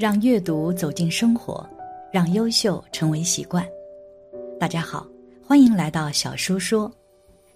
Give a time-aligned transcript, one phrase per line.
[0.00, 1.62] 让阅读走进生活，
[2.10, 3.62] 让优秀成为习惯。
[4.58, 5.06] 大家好，
[5.46, 6.90] 欢迎来到小叔说，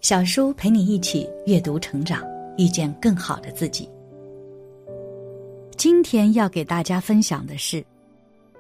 [0.02, 2.22] 小叔陪你一起阅读成长，
[2.58, 3.88] 遇见更好的自己。
[5.78, 7.82] 今天要给大家分享的是，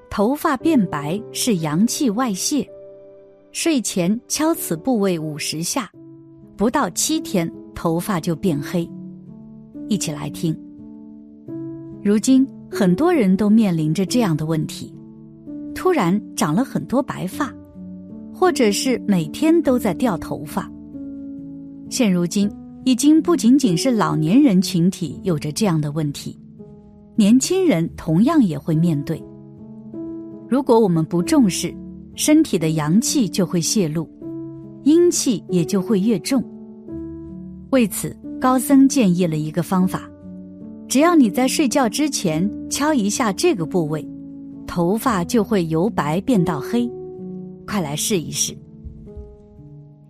[0.08, 2.66] 头发变白是阳气外泄，
[3.52, 5.92] 睡前敲此部位五十下，
[6.56, 8.88] 不到七天头发就变黑。
[9.90, 10.58] 一起来听。
[12.02, 12.48] 如今。
[12.76, 14.92] 很多人都面临着这样的问题：
[15.76, 17.54] 突然长了很多白发，
[18.32, 20.68] 或者是每天都在掉头发。
[21.88, 22.50] 现如今，
[22.84, 26.36] 已经不仅仅是老年人群体有着这样的问题，
[27.14, 29.22] 年轻人同样也会面对。
[30.48, 31.72] 如果我们不重视，
[32.16, 34.08] 身体的阳气就会泄露，
[34.82, 36.42] 阴气也就会越重。
[37.70, 40.10] 为此，高僧建议了一个方法。
[40.86, 44.06] 只要你在睡觉之前敲一下这个部位，
[44.66, 46.88] 头发就会由白变到黑。
[47.66, 48.56] 快来试一试。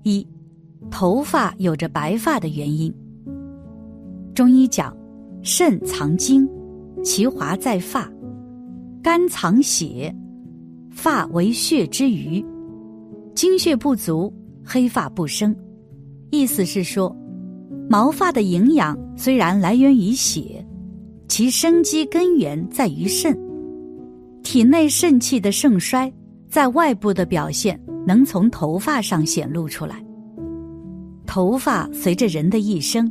[0.03, 0.27] 一，
[0.91, 2.93] 头发有着白发的原因。
[4.35, 4.95] 中医讲，
[5.43, 6.47] 肾藏精，
[7.03, 8.03] 其华在发；
[9.03, 10.15] 肝藏血，
[10.91, 12.45] 发为血之余。
[13.35, 14.31] 精血不足，
[14.65, 15.55] 黑发不生。
[16.31, 17.17] 意思是说。
[17.89, 20.65] 毛发的营养虽然来源于血，
[21.29, 23.39] 其生机根源在于肾。
[24.43, 26.13] 体内肾气的盛衰，
[26.49, 30.05] 在外部的表现能从头发上显露出来。
[31.27, 33.11] 头发随着人的一生，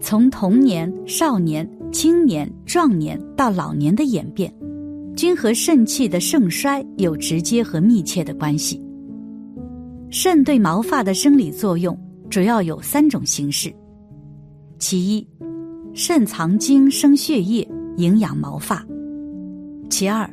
[0.00, 4.52] 从童年、少年、青年、壮年到老年的演变，
[5.14, 8.82] 均和肾气的盛衰有直接和密切的关系。
[10.10, 11.98] 肾对毛发的生理作用
[12.30, 13.74] 主要有三种形式。
[14.78, 15.26] 其一，
[15.94, 17.66] 肾藏精生血液，
[17.96, 18.76] 营养毛发；
[19.88, 20.28] 其二，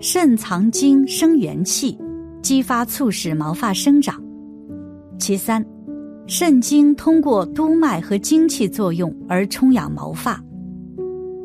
[0.00, 1.98] 肾藏精生元气，
[2.42, 4.14] 激发促使毛发生长；
[5.18, 5.64] 其三，
[6.26, 10.42] 肾精通过督脉和精气作用而充养毛发。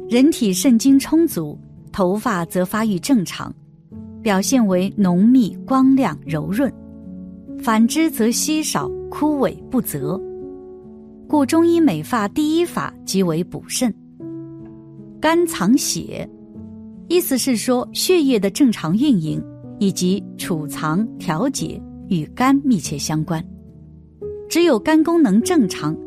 [0.10, 1.58] 人体肾精充足，
[1.90, 3.54] 头发则发育正常，
[4.22, 6.70] 表现为浓密、光亮、柔润；
[7.64, 10.22] 反之则稀少、枯萎不泽。
[11.32, 13.90] 故中医美发第一法即为补肾。
[15.22, 16.30] 肝藏血，
[17.08, 19.42] 意思是说血液的正常运营
[19.80, 23.42] 以及储藏调节与肝密切相关。
[24.50, 25.98] 只有肝功能正常，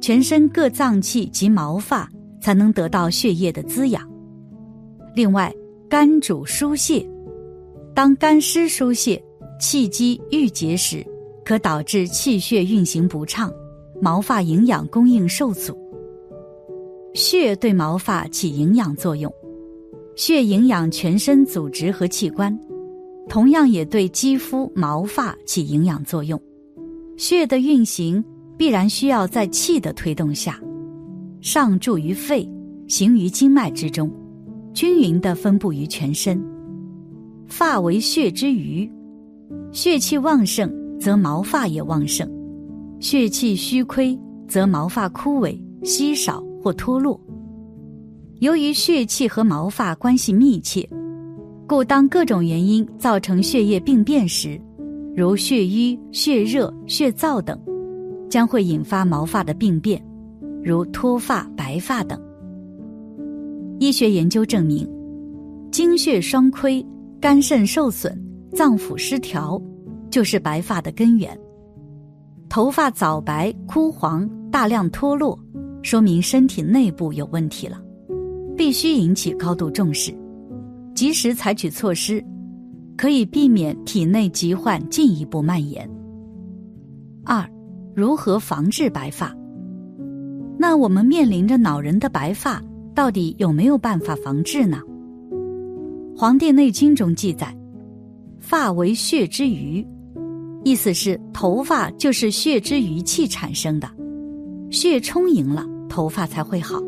[0.00, 2.08] 全身各脏器及毛发
[2.40, 4.02] 才能得到血液的滋养。
[5.14, 5.54] 另外，
[5.90, 7.06] 肝主疏泄，
[7.94, 9.22] 当肝湿疏泄、
[9.60, 11.06] 气机郁结时，
[11.44, 13.52] 可导致气血运行不畅。
[14.00, 15.76] 毛发营养供应受阻，
[17.12, 19.30] 血对毛发起营养作用，
[20.16, 22.58] 血营养全身组织和器官，
[23.28, 26.40] 同样也对肌肤、毛发起营养作用。
[27.18, 28.24] 血的运行
[28.56, 30.58] 必然需要在气的推动下，
[31.42, 32.48] 上注于肺，
[32.88, 34.10] 行于经脉之中，
[34.72, 36.42] 均匀的分布于全身。
[37.46, 38.90] 发为血之余，
[39.72, 42.26] 血气旺盛，则毛发也旺盛。
[43.00, 44.16] 血气虚亏，
[44.46, 47.18] 则毛发枯萎、稀少或脱落。
[48.40, 50.86] 由于血气和毛发关系密切，
[51.66, 54.60] 故当各种原因造成血液病变时，
[55.16, 57.58] 如血瘀、血热、血燥等，
[58.28, 60.02] 将会引发毛发的病变，
[60.62, 62.20] 如脱发、白发等。
[63.78, 64.86] 医学研究证明，
[65.70, 66.86] 精血双亏、
[67.18, 68.14] 肝肾受损、
[68.52, 69.58] 脏腑失调，
[70.10, 71.34] 就是白发的根源。
[72.50, 75.38] 头发早白、枯黄、大量脱落，
[75.84, 77.80] 说明身体内部有问题了，
[78.56, 80.12] 必须引起高度重视，
[80.92, 82.20] 及时采取措施，
[82.96, 85.88] 可以避免体内疾患进一步蔓延。
[87.24, 87.48] 二，
[87.94, 89.32] 如何防治白发？
[90.58, 92.60] 那我们面临着恼人的白发，
[92.96, 94.80] 到底有没有办法防治呢？
[96.18, 97.56] 《黄帝内经》中记载
[98.42, 99.86] ：“发为血之余。”
[100.62, 103.88] 意思是头发就是血之余气产生的，
[104.70, 106.80] 血充盈了，头发才会好。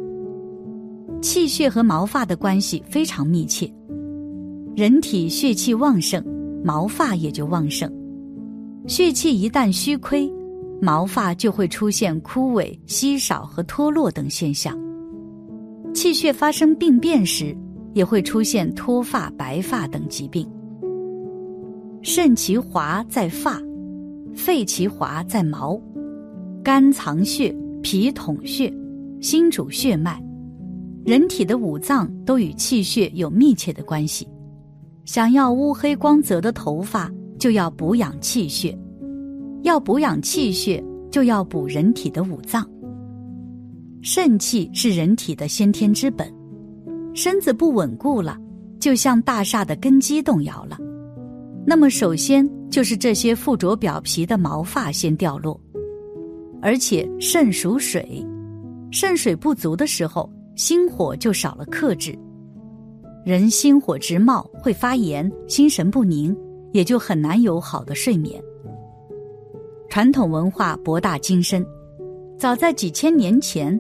[1.20, 3.72] 气血和毛发的关系非常密切，
[4.76, 6.22] 人体血气旺盛，
[6.64, 7.90] 毛发也就旺盛。
[8.86, 10.30] 血气一旦虚亏，
[10.80, 14.76] 毛发就会出现枯萎、稀少和脱落等现象。
[15.94, 17.56] 气血发生病变时，
[17.94, 20.46] 也会出现脱发、白发等疾病。
[22.04, 23.62] 肾其华在发，
[24.34, 25.80] 肺其华在毛，
[26.64, 28.74] 肝藏血，脾统血，
[29.20, 30.20] 心主血脉，
[31.04, 34.26] 人体的五脏都与气血有密切的关系。
[35.04, 37.08] 想要乌黑光泽的头发，
[37.38, 38.76] 就要补养气血；
[39.62, 42.68] 要补养气血，就要补人体的五脏。
[44.00, 46.28] 肾气是人体的先天之本，
[47.14, 48.36] 身子不稳固了，
[48.80, 50.76] 就像大厦的根基动摇了。
[51.64, 55.58] 那么，首先就是这些附着表皮的毛发先掉落。
[56.60, 58.24] 而且肾属水，
[58.90, 62.16] 肾水不足的时候，心火就少了克制。
[63.24, 66.36] 人心火直冒，会发炎，心神不宁，
[66.72, 68.42] 也就很难有好的睡眠。
[69.88, 71.64] 传统文化博大精深，
[72.38, 73.78] 早在几千年前，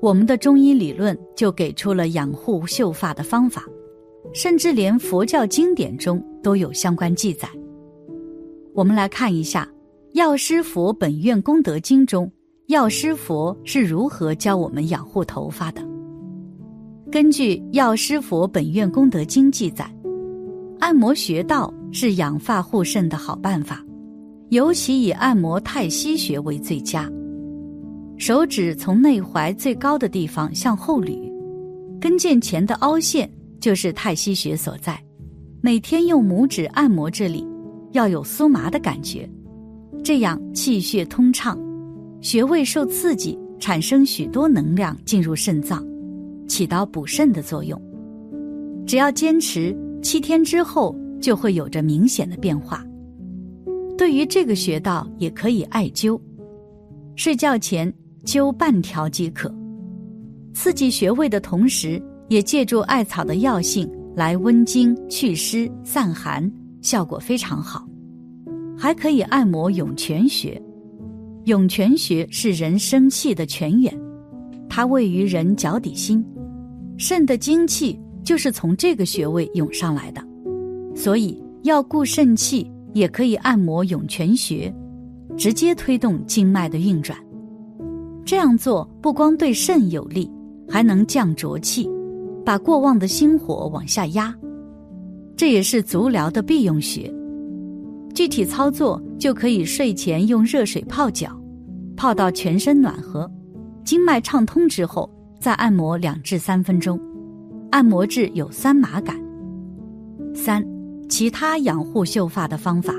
[0.00, 3.64] 我们的中医理论就给出了养护秀发的方法，
[4.34, 7.48] 甚至连佛教经典中都有相关记载。
[8.74, 9.68] 我们来看一下。
[10.14, 12.30] 药师佛本愿功德经中，
[12.66, 15.82] 药师佛是如何教我们养护头发的？
[17.10, 19.90] 根据药师佛本愿功德经记载，
[20.80, 23.82] 按摩穴道是养发护肾的好办法，
[24.50, 27.10] 尤其以按摩太溪穴为最佳。
[28.18, 31.18] 手指从内踝最高的地方向后捋，
[31.98, 35.02] 跟腱前的凹陷就是太溪穴所在。
[35.64, 37.46] 每天用拇指按摩这里，
[37.92, 39.30] 要有酥麻的感觉。
[40.02, 41.56] 这样气血通畅，
[42.20, 45.86] 穴位受刺激，产生许多能量进入肾脏，
[46.48, 47.80] 起到补肾的作用。
[48.84, 49.72] 只要坚持
[50.02, 52.84] 七天之后，就会有着明显的变化。
[53.96, 56.20] 对于这个穴道，也可以艾灸，
[57.14, 57.90] 睡觉前
[58.24, 59.48] 灸半条即可。
[60.52, 66.50] 刺激穴位的同时，也借助艾草的药性来温经、祛湿、散寒，
[66.80, 67.86] 效果非常好。
[68.76, 70.60] 还可以按摩涌泉穴，
[71.44, 73.92] 涌泉穴是人生气的泉源，
[74.68, 76.24] 它位于人脚底心，
[76.98, 80.22] 肾的精气就是从这个穴位涌上来的，
[80.94, 84.74] 所以要固肾气，也可以按摩涌泉穴，
[85.36, 87.16] 直接推动经脉的运转。
[88.24, 90.30] 这样做不光对肾有利，
[90.68, 91.88] 还能降浊气，
[92.44, 94.34] 把过旺的心火往下压，
[95.36, 97.12] 这也是足疗的必用穴。
[98.14, 101.30] 具体操作就可以睡前用热水泡脚，
[101.96, 103.30] 泡到全身暖和，
[103.84, 105.08] 经脉畅通之后，
[105.40, 107.00] 再按摩两至三分钟，
[107.70, 109.16] 按摩至有酸麻感。
[110.34, 110.64] 三、
[111.08, 112.94] 其他养护秀发的方法。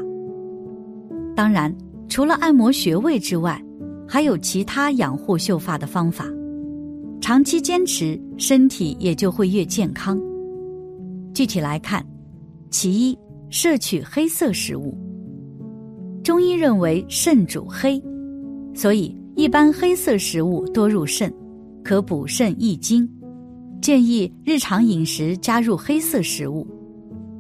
[1.36, 1.75] 当然，
[2.07, 3.62] 除了按摩穴位之外，
[4.07, 6.25] 还有其他养护秀发的方法。
[7.22, 10.22] 长期坚持，身体也就会越健康。
[11.34, 12.06] 具体来看，
[12.69, 13.18] 其一。
[13.50, 14.98] 摄取黑色食物。
[16.24, 18.01] 中医认为肾主黑，
[18.74, 21.31] 所以一般黑色食物多入肾，
[21.84, 23.07] 可补肾益精。
[23.80, 26.68] 建议日常饮食加入黑色食物，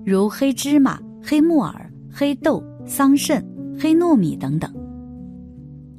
[0.05, 3.43] 如黑芝麻、黑木耳、黑豆、桑葚、
[3.77, 4.71] 黑糯米等等。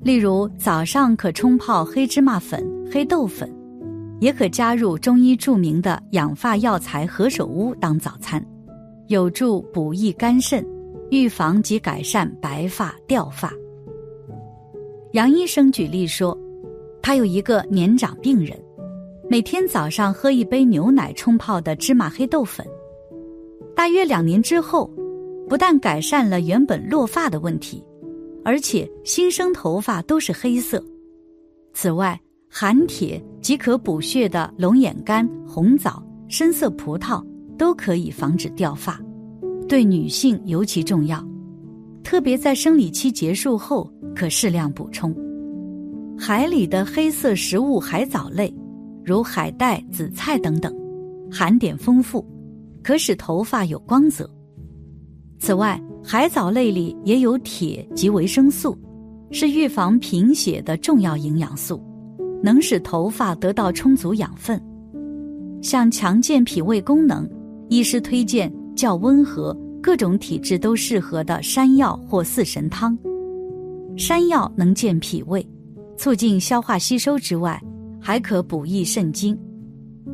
[0.00, 3.52] 例如早上可冲泡黑芝麻粉、黑豆粉，
[4.20, 8.44] 也可加入中医著名的养发药材何首乌当早餐。
[9.08, 10.64] 有助补益肝肾，
[11.10, 13.52] 预防及改善白发掉发。
[15.12, 16.36] 杨医生举例说，
[17.02, 18.58] 他有一个年长病人，
[19.28, 22.66] 每天早上喝一杯牛奶冲泡的芝麻黑豆粉，
[23.76, 24.90] 大约两年之后，
[25.48, 27.84] 不但改善了原本落发的问题，
[28.42, 30.82] 而且新生头发都是黑色。
[31.74, 32.18] 此外，
[32.56, 37.20] 含铁即可补血的龙眼干、红枣、深色葡萄。
[37.56, 39.00] 都可以防止掉发，
[39.68, 41.24] 对女性尤其重要，
[42.02, 45.14] 特别在生理期结束后可适量补充。
[46.18, 48.52] 海里的黑色食物海藻类，
[49.04, 50.74] 如海带、紫菜等等，
[51.30, 52.26] 含碘丰富，
[52.82, 54.28] 可使头发有光泽。
[55.38, 58.76] 此外，海藻类里也有铁及维生素，
[59.30, 61.80] 是预防贫血的重要营养素，
[62.44, 64.60] 能使头发得到充足养分，
[65.62, 67.26] 像强健脾胃功能。
[67.70, 72.96] 医师推荐较温和、各种体质都适合的山药或四神汤。
[73.96, 75.44] 山药能健脾胃，
[75.96, 77.58] 促进消化吸收之外，
[77.98, 79.34] 还可补益肾精，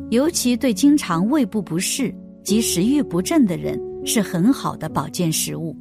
[0.09, 5.75] 尤其对经常胃部不适及食欲不振的人是很好的保健食物。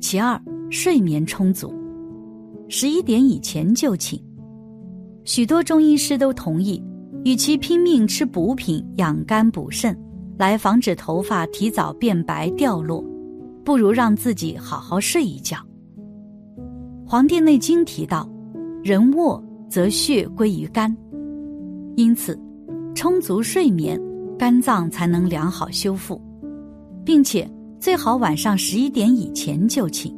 [0.00, 0.36] 其二，
[0.68, 1.72] 睡眠充足，
[2.68, 4.20] 十一点以前就寝。
[5.26, 6.80] 许多中医师都同意，
[7.24, 9.94] 与其拼命吃补品养肝补肾。
[10.38, 13.02] 来防止头发提早变白掉落，
[13.64, 15.56] 不如让自己好好睡一觉。
[17.06, 18.28] 《黄帝内经》提到，
[18.84, 20.94] 人卧则血归于肝，
[21.96, 22.38] 因此，
[22.94, 23.98] 充足睡眠，
[24.38, 26.20] 肝脏才能良好修复，
[27.02, 30.14] 并且最好晚上十一点以前就寝。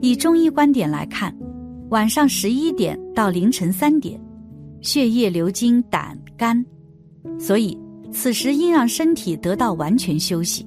[0.00, 1.32] 以中医观点来看，
[1.90, 4.20] 晚上十一点到凌晨三点，
[4.80, 6.64] 血液流经胆肝，
[7.36, 7.76] 所以
[8.12, 10.64] 此时应让身体得到完全休息，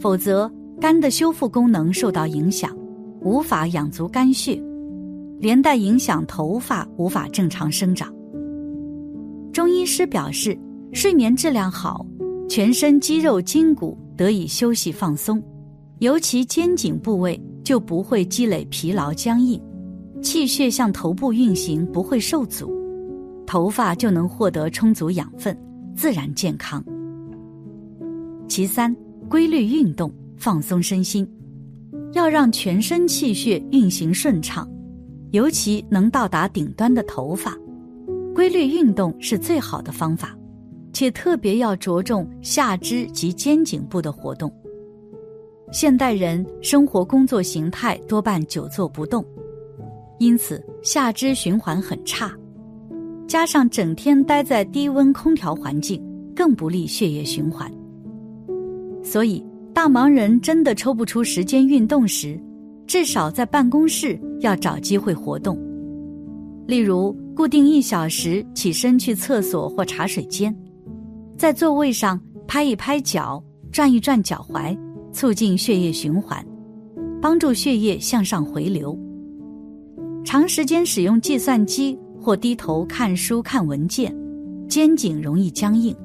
[0.00, 0.50] 否则
[0.80, 2.74] 肝的修复功能受到影响，
[3.20, 4.58] 无法养足肝血，
[5.38, 8.10] 连带影响头发无法正常生长。
[9.52, 10.58] 中医师表示，
[10.94, 12.06] 睡眠质量好，
[12.48, 15.42] 全身肌肉筋骨得以休息放松，
[15.98, 17.38] 尤其肩颈部位。
[17.64, 19.60] 就不会积累疲劳僵硬，
[20.22, 22.70] 气血向头部运行不会受阻，
[23.46, 25.56] 头发就能获得充足养分，
[25.94, 26.84] 自然健康。
[28.48, 28.94] 其三，
[29.28, 31.28] 规律运动放松身心，
[32.12, 34.68] 要让全身气血运行顺畅，
[35.30, 37.56] 尤其能到达顶端的头发，
[38.34, 40.36] 规律运动是最好的方法，
[40.92, 44.52] 且特别要着重下肢及肩颈部的活动。
[45.70, 49.22] 现代人生活工作形态多半久坐不动，
[50.18, 52.32] 因此下肢循环很差，
[53.26, 56.02] 加上整天待在低温空调环境，
[56.34, 57.70] 更不利血液循环。
[59.02, 62.40] 所以，大忙人真的抽不出时间运动时，
[62.86, 65.58] 至少在办公室要找机会活动，
[66.66, 70.54] 例如固定一小时起身去厕所或茶水间，
[71.36, 74.76] 在座位上拍一拍脚，转一转脚踝。
[75.10, 76.44] 促进血液循环，
[77.20, 78.96] 帮助血液向上回流。
[80.28, 84.14] 长时间使用计算机或低头看书看文件，
[84.68, 85.96] 肩颈容易僵硬。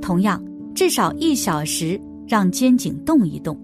[0.00, 0.42] 同样，
[0.74, 3.54] 至少一小时让肩颈动一动，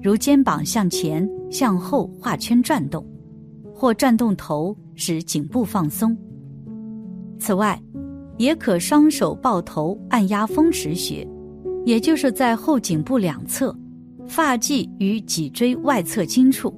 [0.00, 3.04] 如肩膀向前、向后画圈转动，
[3.74, 6.16] 或转动头使颈部放松。
[7.36, 7.76] 此外，
[8.38, 11.26] 也可双手抱头按压风池穴。
[11.84, 13.76] 也就是在后颈部两侧，
[14.28, 16.72] 发际与脊椎外侧筋处，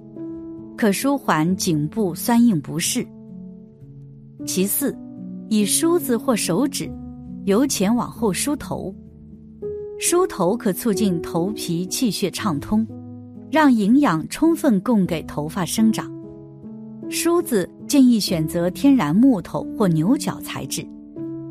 [0.77, 3.07] 可舒缓颈部酸硬不适。
[4.47, 4.97] 其次，
[5.49, 6.91] 以梳子或手指
[7.45, 8.95] 由前往后梳头，
[9.99, 12.87] 梳头可促进头皮气血畅通，
[13.51, 16.11] 让营养充分供给头发生长。
[17.09, 20.87] 梳子建议选择天然木头或牛角材质，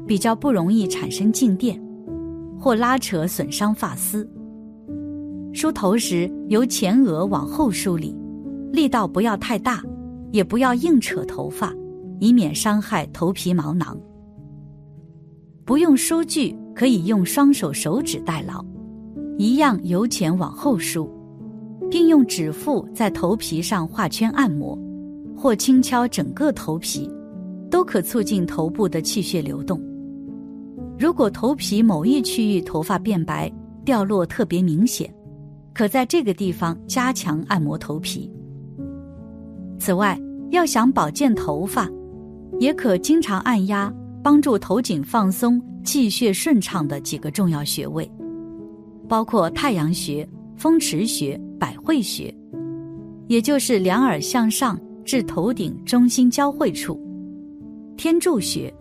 [0.07, 1.81] 比较不容易产生静电。
[2.63, 4.29] 或拉扯损伤发丝。
[5.51, 8.15] 梳头时由前额往后梳理，
[8.71, 9.83] 力道不要太大，
[10.31, 11.73] 也不要硬扯头发，
[12.19, 13.97] 以免伤害头皮毛囊。
[15.65, 18.63] 不用梳具，可以用双手手指代劳，
[19.37, 21.09] 一样由前往后梳，
[21.89, 24.77] 并用指腹在头皮上画圈按摩，
[25.35, 27.09] 或轻敲整个头皮，
[27.69, 29.81] 都可促进头部的气血流动。
[30.97, 33.51] 如果头皮某一区域头发变白、
[33.83, 35.13] 掉落特别明显，
[35.73, 38.31] 可在这个地方加强按摩头皮。
[39.81, 40.15] 此外，
[40.51, 41.89] 要想保健头发，
[42.59, 48.07] 也可经常按压帮助头颈放松、气血顺畅的几个重要穴位，
[49.09, 52.31] 包括太阳穴、风池穴、百会穴，
[53.25, 57.01] 也就是两耳向上至头顶中心交汇处，
[57.97, 58.71] 天柱穴。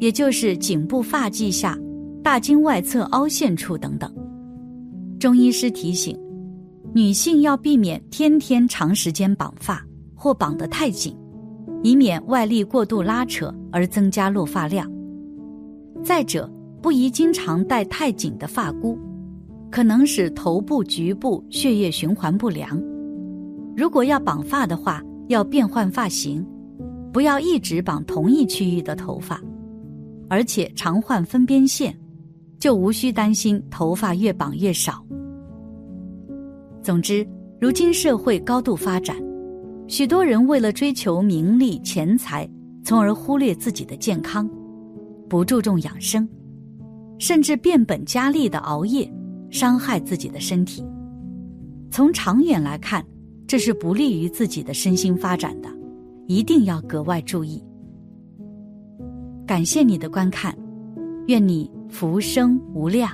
[0.00, 1.78] 也就是颈部发际下、
[2.24, 4.10] 大经外侧凹陷处等等。
[5.18, 6.18] 中医师提醒，
[6.94, 9.86] 女性要避免天天长时间绑发
[10.20, 11.16] 或绑得太紧，
[11.82, 14.86] 以免外力过度拉扯而增加落发量。
[16.04, 16.46] 再者，
[16.82, 18.98] 不宜经常戴太紧的发箍，
[19.70, 22.78] 可能使头部局部血液循环不良。
[23.74, 26.46] 如果要绑发的话，要变换发型，
[27.14, 29.40] 不要一直绑同一区域的头发。
[30.28, 31.98] 而且常换分边线，
[32.58, 35.02] 就无需担心头发越绑越少。
[36.82, 37.26] 总之，
[37.58, 39.16] 如今社会高度发展，
[39.90, 42.48] 许多人为了追求名利钱财，
[42.84, 44.48] 从而忽略自己的健康，
[45.28, 46.26] 不注重养生，
[47.18, 49.12] 甚至变本加厉的熬夜，
[49.50, 50.84] 伤害自己的身体。
[51.90, 53.04] 从长远来看，
[53.48, 55.68] 这是不利于自己的身心发展的，
[56.28, 57.60] 一定要格外注意。
[59.44, 60.56] 感谢你的观看，
[61.26, 63.10] 愿你福生无量。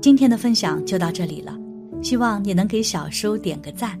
[0.00, 1.58] 今天的分享就到这里了，
[2.00, 4.00] 希望你能给小叔点个赞，